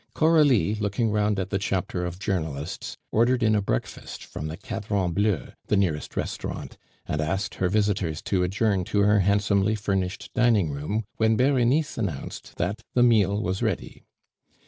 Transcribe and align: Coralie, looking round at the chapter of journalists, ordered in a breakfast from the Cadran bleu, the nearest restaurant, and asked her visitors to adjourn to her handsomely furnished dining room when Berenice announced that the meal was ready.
Coralie, 0.15 0.73
looking 0.73 1.11
round 1.11 1.37
at 1.39 1.51
the 1.51 1.59
chapter 1.59 2.05
of 2.07 2.17
journalists, 2.17 2.97
ordered 3.11 3.43
in 3.43 3.53
a 3.53 3.61
breakfast 3.61 4.23
from 4.25 4.47
the 4.47 4.57
Cadran 4.57 5.11
bleu, 5.11 5.49
the 5.67 5.77
nearest 5.77 6.17
restaurant, 6.17 6.75
and 7.05 7.21
asked 7.21 7.53
her 7.61 7.69
visitors 7.69 8.19
to 8.23 8.41
adjourn 8.41 8.83
to 8.85 9.01
her 9.01 9.19
handsomely 9.19 9.75
furnished 9.75 10.31
dining 10.33 10.71
room 10.71 11.03
when 11.17 11.37
Berenice 11.37 11.99
announced 11.99 12.55
that 12.55 12.81
the 12.95 13.03
meal 13.03 13.43
was 13.43 13.61
ready. 13.61 14.01